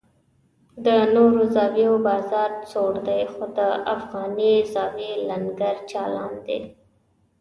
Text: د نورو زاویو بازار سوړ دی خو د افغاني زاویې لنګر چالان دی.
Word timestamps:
د 0.85 0.87
نورو 1.15 1.41
زاویو 1.55 1.93
بازار 2.07 2.51
سوړ 2.71 2.93
دی 3.07 3.21
خو 3.31 3.43
د 3.57 3.59
افغاني 3.95 4.53
زاویې 4.73 5.13
لنګر 5.29 5.75
چالان 5.91 6.33
دی. 6.47 6.59